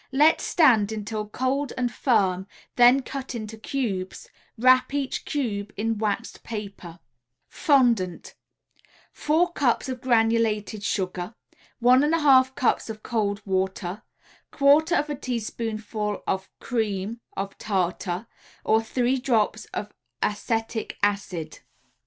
Let 0.11 0.41
stand 0.41 0.91
until 0.91 1.27
cold 1.27 1.73
and 1.77 1.93
firm, 1.93 2.47
then 2.75 3.03
cut 3.03 3.35
in 3.35 3.45
cubes; 3.45 4.27
wrap 4.57 4.95
each 4.95 5.25
cube 5.25 5.71
in 5.77 5.99
waxed 5.99 6.41
paper. 6.41 6.97
FONDANT 7.49 8.33
4 9.11 9.51
cups 9.53 9.89
of 9.89 10.01
granulated 10.01 10.81
sugar, 10.83 11.35
1 11.81 12.01
1/2 12.01 12.55
cups 12.55 12.89
of 12.89 13.03
cold 13.03 13.43
water, 13.45 14.01
1/4 14.53 15.07
a 15.07 15.13
teaspoonful 15.13 16.23
of 16.25 16.49
cream 16.59 17.21
of 17.37 17.55
tartar, 17.59 18.25
or 18.65 18.81
3 18.81 19.19
drops 19.19 19.65
of 19.65 19.93
acetic 20.23 20.97
acid. 21.03 21.59